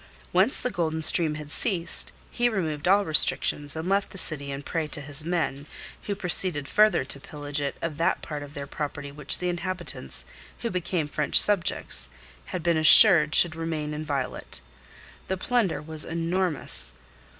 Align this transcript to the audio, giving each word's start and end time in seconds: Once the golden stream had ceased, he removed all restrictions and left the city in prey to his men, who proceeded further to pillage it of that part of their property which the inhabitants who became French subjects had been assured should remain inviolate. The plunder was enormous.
Once 0.33 0.59
the 0.59 0.71
golden 0.71 1.03
stream 1.03 1.35
had 1.35 1.51
ceased, 1.51 2.11
he 2.31 2.49
removed 2.49 2.87
all 2.87 3.05
restrictions 3.05 3.75
and 3.75 3.87
left 3.87 4.09
the 4.09 4.17
city 4.17 4.49
in 4.49 4.63
prey 4.63 4.87
to 4.87 4.99
his 4.99 5.23
men, 5.23 5.67
who 6.05 6.15
proceeded 6.15 6.67
further 6.67 7.03
to 7.03 7.19
pillage 7.19 7.61
it 7.61 7.75
of 7.83 7.97
that 7.97 8.19
part 8.23 8.41
of 8.41 8.55
their 8.55 8.65
property 8.65 9.11
which 9.11 9.37
the 9.37 9.47
inhabitants 9.47 10.25
who 10.61 10.71
became 10.71 11.07
French 11.07 11.39
subjects 11.39 12.09
had 12.45 12.63
been 12.63 12.77
assured 12.77 13.35
should 13.35 13.55
remain 13.55 13.93
inviolate. 13.93 14.59
The 15.27 15.37
plunder 15.37 15.83
was 15.83 16.03
enormous. 16.03 16.93